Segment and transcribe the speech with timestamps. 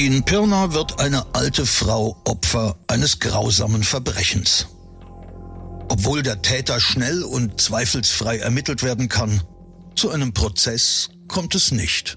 [0.00, 4.66] In Pirna wird eine alte Frau Opfer eines grausamen Verbrechens.
[5.90, 9.42] Obwohl der Täter schnell und zweifelsfrei ermittelt werden kann,
[9.96, 12.16] zu einem Prozess kommt es nicht.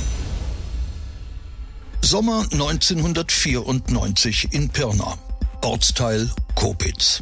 [2.03, 5.17] Sommer 1994 in Pirna,
[5.61, 7.21] Ortsteil Kopitz.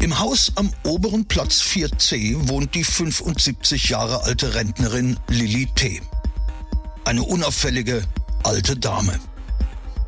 [0.00, 6.00] Im Haus am oberen Platz 4c wohnt die 75 Jahre alte Rentnerin Lilly T.
[7.04, 8.02] Eine unauffällige
[8.44, 9.18] alte Dame.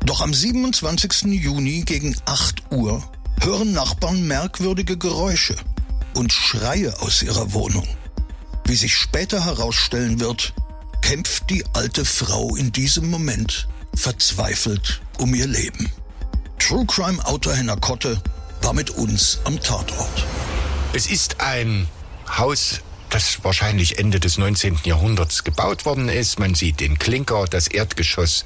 [0.05, 1.23] Doch am 27.
[1.23, 3.03] Juni gegen 8 Uhr
[3.41, 5.55] hören Nachbarn merkwürdige Geräusche
[6.13, 7.87] und Schreie aus ihrer Wohnung.
[8.65, 10.53] Wie sich später herausstellen wird,
[11.01, 15.91] kämpft die alte Frau in diesem Moment verzweifelt um ihr Leben.
[16.59, 18.21] True Crime Autor Henner Kotte
[18.61, 20.25] war mit uns am Tatort.
[20.93, 21.87] Es ist ein
[22.29, 24.79] Haus, das wahrscheinlich Ende des 19.
[24.85, 26.39] Jahrhunderts gebaut worden ist.
[26.39, 28.45] Man sieht den Klinker, das Erdgeschoss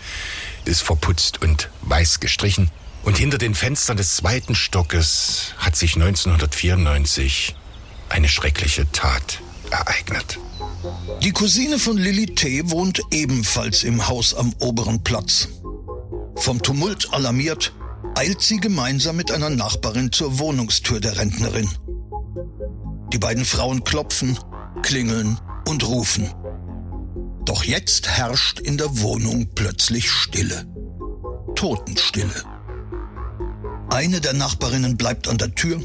[0.65, 2.71] ist verputzt und weiß gestrichen.
[3.03, 7.55] Und hinter den Fenstern des zweiten Stockes hat sich 1994
[8.09, 9.39] eine schreckliche Tat
[9.71, 10.39] ereignet.
[11.23, 12.69] Die Cousine von Lilly T.
[12.69, 15.47] wohnt ebenfalls im Haus am oberen Platz.
[16.35, 17.73] Vom Tumult alarmiert,
[18.15, 21.67] eilt sie gemeinsam mit einer Nachbarin zur Wohnungstür der Rentnerin.
[23.11, 24.37] Die beiden Frauen klopfen,
[24.83, 26.29] klingeln und rufen.
[27.45, 30.67] Doch jetzt herrscht in der Wohnung plötzlich Stille.
[31.55, 32.43] Totenstille.
[33.89, 35.81] Eine der Nachbarinnen bleibt an der Tür,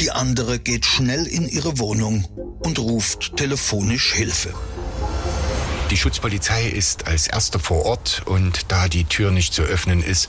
[0.00, 2.24] die andere geht schnell in ihre Wohnung
[2.60, 4.54] und ruft telefonisch Hilfe.
[5.90, 10.28] Die Schutzpolizei ist als erster vor Ort und da die Tür nicht zu öffnen ist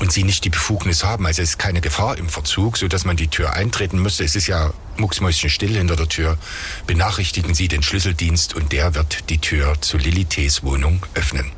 [0.00, 3.04] und sie nicht die Befugnis haben, also es ist keine Gefahr im Verzug, so dass
[3.04, 4.24] man die Tür eintreten müsste.
[4.24, 6.38] Es ist ja mucksmäuschenstill hinter der Tür.
[6.86, 11.52] Benachrichtigen Sie den Schlüsseldienst und der wird die Tür zu Lilites Wohnung öffnen.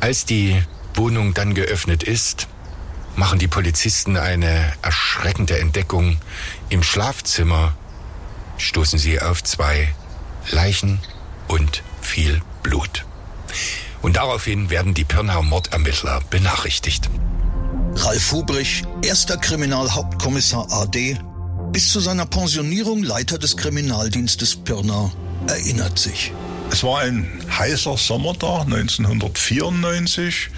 [0.00, 0.62] Als die
[0.94, 2.48] Wohnung dann geöffnet ist,
[3.16, 6.18] machen die Polizisten eine erschreckende Entdeckung.
[6.68, 7.74] Im Schlafzimmer
[8.58, 9.94] stoßen sie auf zwei
[10.50, 11.00] Leichen
[11.46, 13.04] und viel Blut.
[14.02, 17.08] Und daraufhin werden die Pirnauer Mordermittler benachrichtigt.
[17.94, 21.18] Ralf Hubrich, erster Kriminalhauptkommissar AD,
[21.72, 25.10] bis zu seiner Pensionierung Leiter des Kriminaldienstes Pirna,
[25.48, 26.32] erinnert sich.
[26.70, 30.50] Es war ein heißer Sommertag 1994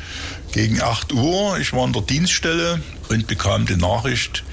[0.53, 1.59] gegen 8 Uhr.
[1.59, 4.45] Ich war an der Dienststelle und bekam die Nachricht,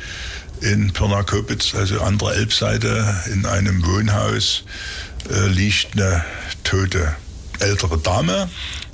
[0.61, 4.63] in Pirna-Kopitz, also andere Elbseite, in einem Wohnhaus
[5.29, 6.23] äh, liegt eine
[6.63, 7.15] tote
[7.59, 8.49] ältere Dame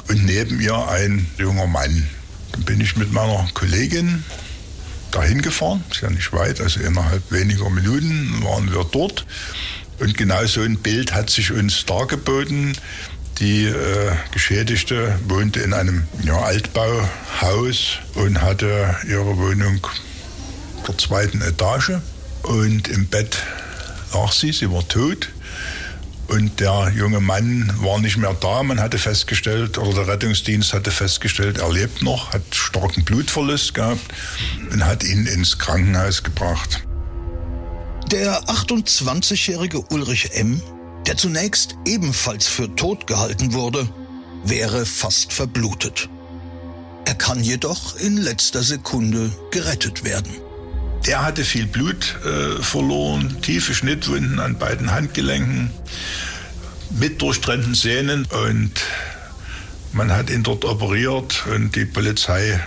[0.10, 2.08] und neben ihr ein junger Mann.
[2.52, 4.24] Dann bin ich mit meiner Kollegin
[5.12, 9.26] dahin gefahren, ist ja nicht weit, also innerhalb weniger Minuten waren wir dort.
[10.00, 12.76] Und genau so ein Bild hat sich uns dargeboten.
[13.40, 19.86] Die äh, Geschädigte wohnte in einem ja, Altbauhaus und hatte ihre Wohnung
[20.84, 21.94] der zweiten Etage.
[22.44, 23.38] Und im Bett
[24.14, 25.30] lag sie, sie war tot.
[26.28, 28.64] Und der junge Mann war nicht mehr da.
[28.64, 34.14] Man hatte festgestellt, oder der Rettungsdienst hatte festgestellt, er lebt noch, hat starken Blutverlust gehabt
[34.72, 36.84] und hat ihn ins Krankenhaus gebracht.
[38.12, 40.62] Der 28-jährige Ulrich M.,
[41.08, 43.88] der zunächst ebenfalls für tot gehalten wurde,
[44.44, 46.10] wäre fast verblutet.
[47.06, 50.43] Er kann jedoch in letzter Sekunde gerettet werden.
[51.06, 55.70] Der hatte viel Blut äh, verloren, tiefe Schnittwunden an beiden Handgelenken,
[56.92, 58.72] mit durchtrennten Sehnen und
[59.92, 62.60] man hat ihn dort operiert und die Polizei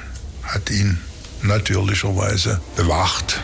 [0.43, 0.99] hat ihn
[1.43, 3.40] natürlicherweise bewacht.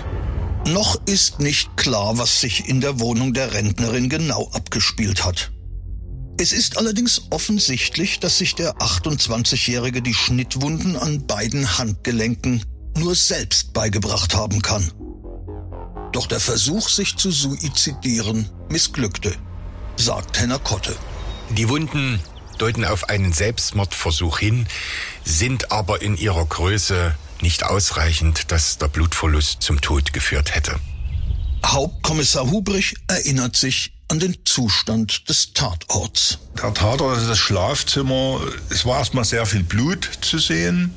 [0.67, 5.51] Noch ist nicht klar, was sich in der Wohnung der Rentnerin genau abgespielt hat.
[6.39, 12.65] Es ist allerdings offensichtlich, dass sich der 28-Jährige die Schnittwunden an beiden Handgelenken
[12.97, 14.93] nur selbst beigebracht haben kann.
[16.13, 19.35] Doch der Versuch, sich zu suizidieren, missglückte,
[19.97, 20.95] sagt Henner Kotte.
[21.51, 22.21] Die Wunden
[22.59, 24.67] deuten auf einen Selbstmordversuch hin,
[25.25, 30.79] sind aber in ihrer Größe nicht ausreichend, dass der Blutverlust zum Tod geführt hätte.
[31.65, 36.39] Hauptkommissar Hubrich erinnert sich an den Zustand des Tatorts.
[36.63, 40.95] Der Tatort, also das Schlafzimmer, es war erstmal sehr viel Blut zu sehen.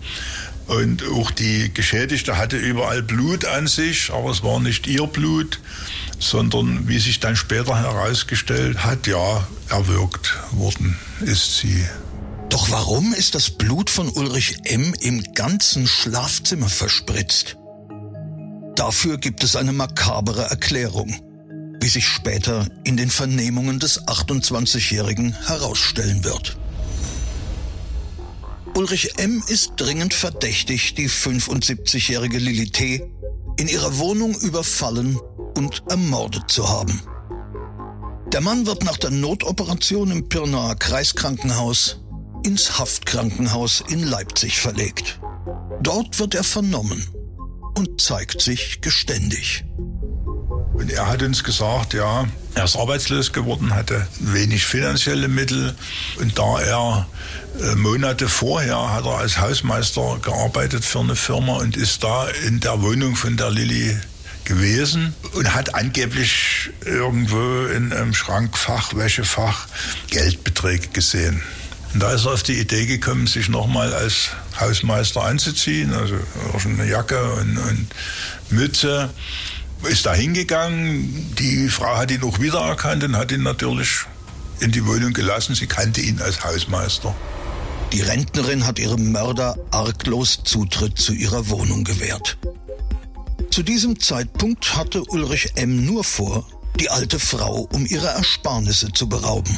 [0.68, 5.60] Und auch die Geschädigte hatte überall Blut an sich, aber es war nicht ihr Blut,
[6.20, 11.86] sondern wie sich dann später herausgestellt hat, ja, erwürgt worden ist sie.
[12.50, 14.94] Doch warum ist das Blut von Ulrich M.
[15.02, 17.58] im ganzen Schlafzimmer verspritzt?
[18.76, 21.16] Dafür gibt es eine makabere Erklärung,
[21.80, 26.58] wie sich später in den Vernehmungen des 28-Jährigen herausstellen wird.
[28.76, 29.42] Ulrich M.
[29.48, 33.10] ist dringend verdächtig, die 75-jährige Lilly T.
[33.58, 35.18] in ihrer Wohnung überfallen
[35.56, 37.02] und ermordet zu haben.
[38.34, 42.02] Der Mann wird nach der Notoperation im Pirnaer Kreiskrankenhaus
[42.44, 45.22] ins Haftkrankenhaus in Leipzig verlegt.
[45.82, 47.08] Dort wird er vernommen
[47.78, 49.64] und zeigt sich geständig.
[50.78, 55.74] Und er hat uns gesagt, ja, er ist arbeitslos geworden, hatte wenig finanzielle Mittel
[56.20, 57.08] und da er
[57.62, 62.60] äh, Monate vorher hat er als Hausmeister gearbeitet für eine Firma und ist da in
[62.60, 63.98] der Wohnung von der Lilly
[64.44, 69.68] gewesen und hat angeblich irgendwo in einem Schrankfach, Wäschefach
[70.10, 71.42] Geldbeträge gesehen.
[71.94, 76.16] Und da ist er auf die Idee gekommen, sich nochmal als Hausmeister anzuziehen, also
[76.66, 77.88] eine Jacke und, und
[78.50, 79.10] Mütze.
[79.90, 84.06] Ist da hingegangen, die Frau hat ihn auch wiedererkannt und hat ihn natürlich
[84.60, 85.56] in die Wohnung gelassen.
[85.56, 87.16] Sie kannte ihn als Hausmeister.
[87.94, 92.38] Die Rentnerin hat ihrem Mörder arglos Zutritt zu ihrer Wohnung gewährt.
[93.52, 95.86] Zu diesem Zeitpunkt hatte Ulrich M.
[95.86, 96.46] nur vor,
[96.80, 99.58] die alte Frau um ihre Ersparnisse zu berauben.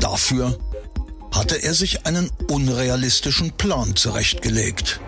[0.00, 0.58] Dafür
[1.34, 5.00] hatte er sich einen unrealistischen Plan zurechtgelegt.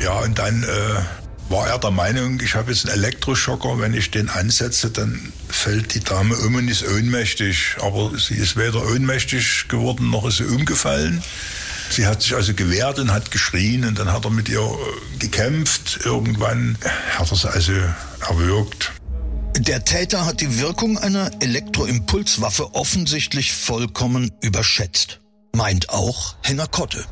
[0.00, 1.17] Ja, und dann äh,
[1.48, 5.94] war er der Meinung, ich habe jetzt einen Elektroschocker, wenn ich den ansetze, dann fällt
[5.94, 7.76] die Dame um und ist ohnmächtig.
[7.80, 11.22] Aber sie ist weder ohnmächtig geworden, noch ist sie umgefallen.
[11.90, 15.18] Sie hat sich also gewehrt und hat geschrien und dann hat er mit ihr äh,
[15.18, 16.00] gekämpft.
[16.04, 16.76] Irgendwann
[17.16, 17.72] hat er sie also
[18.28, 18.92] erwürgt.
[19.56, 25.20] Der Täter hat die Wirkung einer Elektroimpulswaffe offensichtlich vollkommen überschätzt
[25.58, 27.04] meint auch Henner Kotte.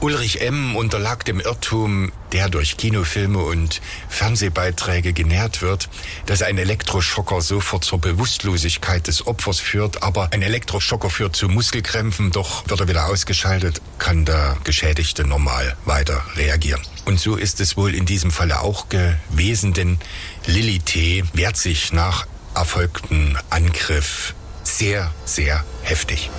[0.00, 0.76] Ulrich M.
[0.76, 5.88] unterlag dem Irrtum, der durch Kinofilme und Fernsehbeiträge genährt wird,
[6.26, 12.30] dass ein Elektroschocker sofort zur Bewusstlosigkeit des Opfers führt, aber ein Elektroschocker führt zu Muskelkrämpfen,
[12.30, 16.80] doch wird er wieder ausgeschaltet, kann der Geschädigte normal weiter reagieren.
[17.04, 19.98] Und so ist es wohl in diesem Falle auch gewesen, denn
[20.46, 21.24] Lilly T.
[21.32, 26.30] wehrt sich nach erfolgten Angriff sehr, sehr heftig.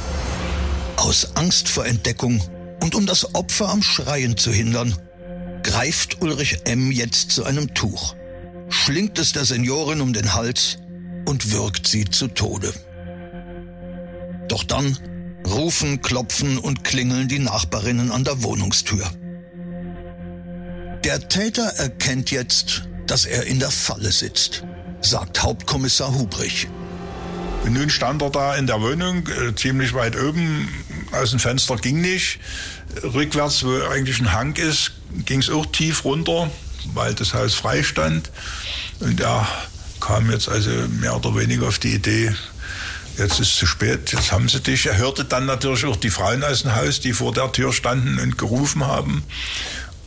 [0.96, 2.42] Aus Angst vor Entdeckung
[2.82, 4.96] und um das Opfer am Schreien zu hindern,
[5.64, 6.92] greift Ulrich M.
[6.92, 8.16] jetzt zu einem Tuch,
[8.70, 10.78] schlingt es der Seniorin um den Hals
[11.26, 12.74] und wirkt sie zu Tode.
[14.48, 14.98] Doch dann
[15.46, 19.10] rufen, klopfen und klingeln die Nachbarinnen an der Wohnungstür.
[21.04, 24.64] Der Täter erkennt jetzt, dass er in der Falle sitzt,
[25.02, 26.68] sagt Hauptkommissar Hubrich.
[27.70, 30.68] Nun stand er da in der Wohnung, äh, ziemlich weit oben,
[31.12, 32.40] aus dem Fenster ging nicht.
[33.04, 34.92] Rückwärts, wo eigentlich ein Hang ist,
[35.26, 36.50] ging es auch tief runter,
[36.94, 38.30] weil das Haus frei stand.
[39.00, 39.48] Und er
[40.00, 40.70] kam jetzt also
[41.00, 42.34] mehr oder weniger auf die Idee,
[43.18, 44.86] jetzt ist es zu spät, jetzt haben sie dich.
[44.86, 48.20] Er hörte dann natürlich auch die Frauen aus dem Haus, die vor der Tür standen
[48.20, 49.24] und gerufen haben.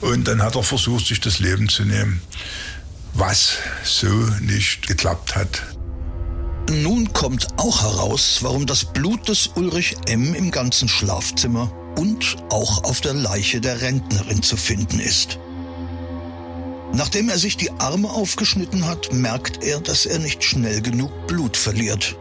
[0.01, 2.23] Und dann hat er versucht, sich das Leben zu nehmen,
[3.15, 4.09] was so
[4.41, 5.63] nicht geklappt hat.
[6.71, 10.35] Nun kommt auch heraus, warum das Blut des Ulrich M.
[10.35, 15.39] im ganzen Schlafzimmer und auch auf der Leiche der Rentnerin zu finden ist.
[16.95, 21.57] Nachdem er sich die Arme aufgeschnitten hat, merkt er, dass er nicht schnell genug Blut
[21.57, 22.17] verliert.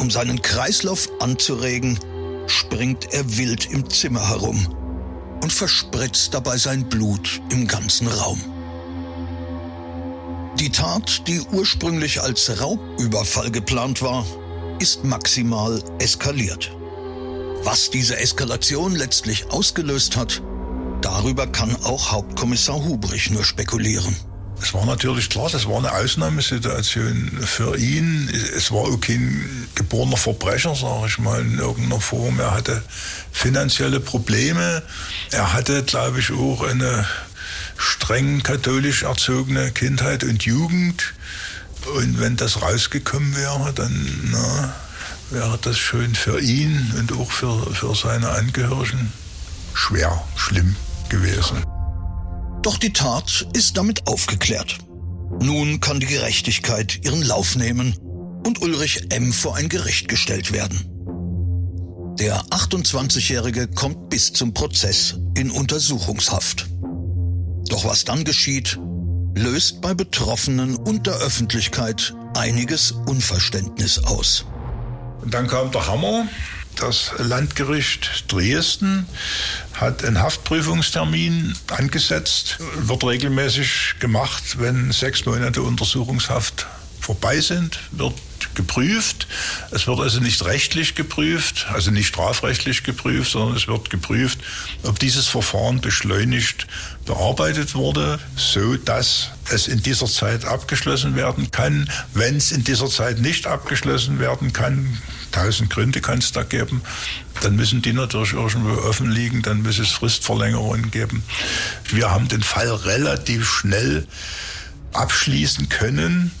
[0.00, 1.98] Um seinen Kreislauf anzuregen,
[2.46, 4.66] springt er wild im Zimmer herum
[5.42, 8.40] und verspritzt dabei sein Blut im ganzen Raum.
[10.60, 14.26] Die Tat, die ursprünglich als Raubüberfall geplant war,
[14.80, 16.72] ist maximal eskaliert.
[17.62, 20.42] Was diese Eskalation letztlich ausgelöst hat,
[21.00, 24.16] darüber kann auch Hauptkommissar Hubrich nur spekulieren.
[24.60, 28.28] Es war natürlich klar, das war eine Ausnahmesituation für ihn.
[28.56, 32.40] Es war auch kein geborener Verbrecher, sage ich mal, in irgendeiner Form.
[32.40, 32.82] Er hatte
[33.30, 34.82] finanzielle Probleme.
[35.30, 37.06] Er hatte, glaube ich, auch eine
[37.78, 41.14] streng katholisch erzogene Kindheit und Jugend.
[41.94, 44.74] Und wenn das rausgekommen wäre, dann na,
[45.30, 49.12] wäre das schon für ihn und auch für, für seine Angehörigen
[49.72, 50.76] schwer, schlimm
[51.08, 51.64] gewesen.
[52.62, 54.78] Doch die Tat ist damit aufgeklärt.
[55.40, 57.96] Nun kann die Gerechtigkeit ihren Lauf nehmen
[58.44, 59.32] und Ulrich M.
[59.32, 60.84] vor ein Gericht gestellt werden.
[62.18, 66.66] Der 28-Jährige kommt bis zum Prozess in Untersuchungshaft.
[67.68, 68.78] Doch was dann geschieht,
[69.34, 74.44] löst bei Betroffenen und der Öffentlichkeit einiges Unverständnis aus.
[75.24, 76.26] Dann kam der Hammer.
[76.76, 79.08] Das Landgericht Dresden
[79.74, 82.58] hat einen Haftprüfungstermin angesetzt.
[82.76, 86.66] Wird regelmäßig gemacht, wenn sechs Monate Untersuchungshaft
[87.00, 88.14] vorbei sind, wird
[88.58, 89.28] geprüft.
[89.70, 94.40] Es wird also nicht rechtlich geprüft, also nicht strafrechtlich geprüft, sondern es wird geprüft,
[94.82, 96.66] ob dieses Verfahren beschleunigt
[97.06, 101.88] bearbeitet wurde, so dass es in dieser Zeit abgeschlossen werden kann.
[102.14, 104.98] Wenn es in dieser Zeit nicht abgeschlossen werden kann,
[105.30, 106.82] tausend Gründe kann es da geben,
[107.40, 111.22] dann müssen die natürlich irgendwo offen liegen, dann muss es Fristverlängerungen geben.
[111.90, 114.04] Wir haben den Fall relativ schnell
[114.92, 116.32] abschließen können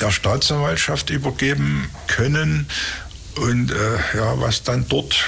[0.00, 2.66] der Staatsanwaltschaft übergeben können.
[3.36, 5.24] Und äh, ja, was dann dort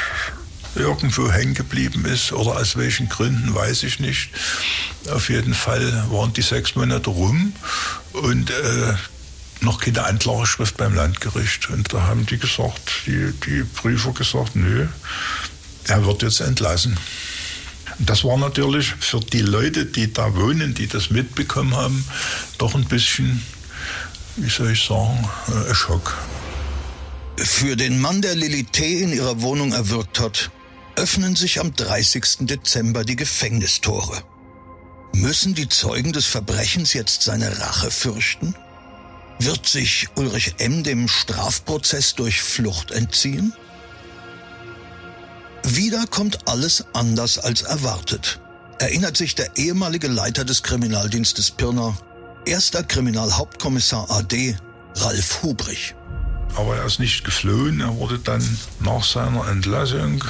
[0.77, 4.31] irgendwo hängen geblieben ist oder aus welchen Gründen, weiß ich nicht.
[5.11, 7.53] Auf jeden Fall waren die sechs Monate rum
[8.13, 8.95] und äh,
[9.61, 11.71] noch keine Anklageschrift beim Landgericht.
[11.71, 14.87] Und da haben die gesagt, die, die Prüfer gesagt, nö,
[15.85, 16.99] er wird jetzt entlassen.
[17.99, 22.05] Das war natürlich für die Leute, die da wohnen, die das mitbekommen haben,
[22.59, 23.43] doch ein bisschen
[24.37, 26.17] wie soll ich sagen, äh, ein Schock.
[27.37, 29.03] Für den Mann, der Lilly T.
[29.03, 30.51] in ihrer Wohnung erwürgt hat,
[30.97, 32.47] öffnen sich am 30.
[32.47, 34.23] Dezember die Gefängnistore.
[35.13, 38.55] Müssen die Zeugen des Verbrechens jetzt seine Rache fürchten?
[39.39, 40.83] Wird sich Ulrich M.
[40.83, 43.53] dem Strafprozess durch Flucht entziehen?
[45.63, 48.41] Wieder kommt alles anders als erwartet,
[48.79, 51.97] erinnert sich der ehemalige Leiter des Kriminaldienstes Pirna
[52.47, 54.57] Erster Kriminalhauptkommissar AD
[54.95, 55.97] Ralf Hubrich.
[56.55, 57.81] Aber er ist nicht geflohen.
[57.81, 58.43] Er wurde dann
[58.79, 60.23] nach seiner Entlassung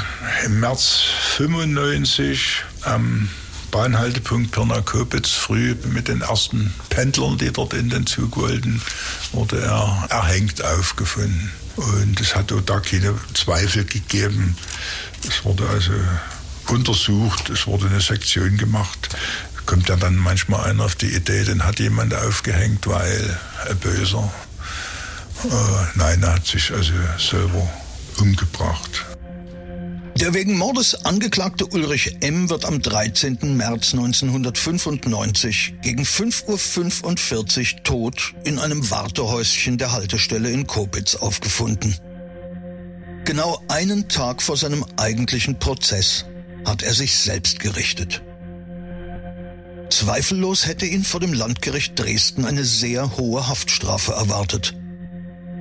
[0.46, 1.02] im März
[1.36, 3.28] 95 am
[3.70, 8.80] Bahnhaltepunkt Pirna-Kopitz früh mit den ersten Pendlern, die dort in den Zug wollten,
[9.32, 11.52] wurde er erhängt aufgefunden.
[11.76, 14.56] Und es hat auch da keine Zweifel gegeben.
[15.28, 15.92] Es wurde also
[16.68, 19.10] untersucht, es wurde eine Sektion gemacht
[19.66, 24.32] kommt ja dann manchmal einer auf die Idee, den hat jemand aufgehängt, weil ein Böser.
[25.44, 25.48] Äh,
[25.96, 27.68] nein, er hat sich also selber
[28.18, 29.04] umgebracht.
[30.18, 32.48] Der wegen Mordes angeklagte Ulrich M.
[32.48, 33.54] wird am 13.
[33.54, 41.94] März 1995 gegen 5.45 Uhr tot in einem Wartehäuschen der Haltestelle in Kobitz aufgefunden.
[43.26, 46.24] Genau einen Tag vor seinem eigentlichen Prozess
[46.64, 48.22] hat er sich selbst gerichtet.
[49.90, 54.74] Zweifellos hätte ihn vor dem Landgericht Dresden eine sehr hohe Haftstrafe erwartet.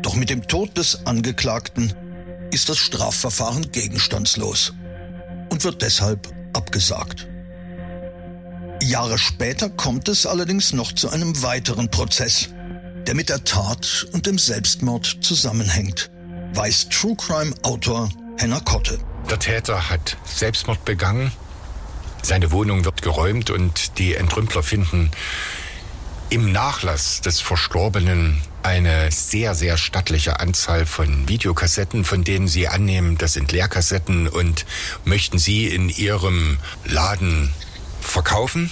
[0.02, 1.94] Doch mit dem Tod des Angeklagten
[2.52, 4.74] ist das Strafverfahren gegenstandslos
[5.50, 7.28] und wird deshalb abgesagt.
[8.82, 12.50] Jahre später kommt es allerdings noch zu einem weiteren Prozess,
[13.08, 16.12] der mit der Tat und dem Selbstmord zusammenhängt,
[16.54, 19.00] weiß True Crime Autor Henna Kotte.
[19.30, 21.32] Der Täter hat Selbstmord begangen
[22.26, 25.12] seine Wohnung wird geräumt und die Entrümpler finden
[26.30, 33.18] im Nachlass des Verstorbenen eine sehr, sehr stattliche Anzahl von Videokassetten, von denen sie annehmen,
[33.18, 34.66] das sind Leerkassetten und
[35.06, 37.54] möchten sie in ihrem Laden
[38.02, 38.72] verkaufen.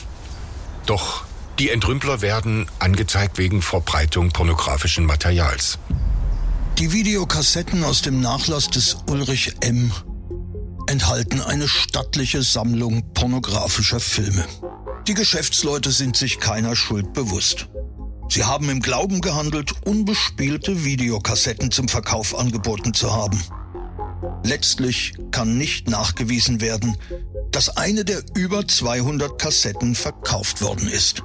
[0.87, 1.23] Doch
[1.59, 5.77] die Entrümpler werden angezeigt wegen Verbreitung pornografischen Materials.
[6.79, 9.91] Die Videokassetten aus dem Nachlass des Ulrich M
[10.93, 14.45] enthalten eine stattliche Sammlung pornografischer Filme.
[15.07, 17.67] Die Geschäftsleute sind sich keiner Schuld bewusst.
[18.29, 23.41] Sie haben im Glauben gehandelt, unbespielte Videokassetten zum Verkauf angeboten zu haben.
[24.43, 26.95] Letztlich kann nicht nachgewiesen werden,
[27.49, 31.23] dass eine der über 200 Kassetten verkauft worden ist.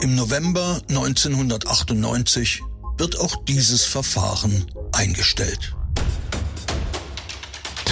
[0.00, 2.60] Im November 1998
[2.98, 5.76] wird auch dieses Verfahren eingestellt.